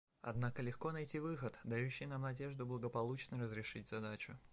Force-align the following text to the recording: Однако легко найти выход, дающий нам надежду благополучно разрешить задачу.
Однако 0.23 0.63
легко 0.63 0.91
найти 0.91 1.19
выход, 1.19 1.59
дающий 1.63 2.07
нам 2.07 2.23
надежду 2.23 2.65
благополучно 2.65 3.37
разрешить 3.37 3.87
задачу. 3.87 4.35